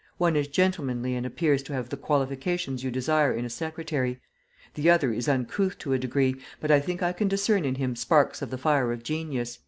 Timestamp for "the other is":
4.73-5.27